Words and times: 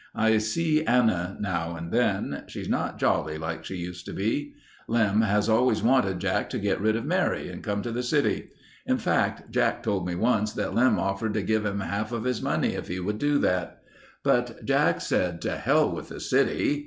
I 0.15 0.39
see 0.39 0.83
Anna 0.83 1.37
now 1.39 1.75
and 1.75 1.91
then. 1.91 2.45
She's 2.47 2.67
not 2.67 2.97
jolly 2.97 3.37
like 3.37 3.63
she 3.63 3.75
used 3.75 4.03
to 4.07 4.13
be. 4.13 4.55
Lem 4.87 5.21
has 5.21 5.47
always 5.47 5.83
wanted 5.83 6.17
Jack 6.19 6.49
to 6.49 6.57
get 6.57 6.81
rid 6.81 6.95
of 6.95 7.05
Mary 7.05 7.49
and 7.49 7.63
come 7.63 7.83
to 7.83 7.91
the 7.91 8.01
city. 8.01 8.49
In 8.87 8.97
fact, 8.97 9.51
Jack 9.51 9.83
told 9.83 10.07
me 10.07 10.15
once 10.15 10.53
that 10.53 10.73
Lem 10.73 10.97
offered 10.97 11.35
to 11.35 11.43
give 11.43 11.67
him 11.67 11.81
half 11.81 12.11
of 12.11 12.23
his 12.23 12.41
money 12.41 12.73
if 12.73 12.87
he 12.87 12.99
would 12.99 13.19
do 13.19 13.37
that. 13.41 13.83
But 14.23 14.65
Jack 14.65 15.01
said, 15.01 15.39
to 15.43 15.51
hell 15.55 15.91
with 15.91 16.09
the 16.09 16.19
city. 16.19 16.79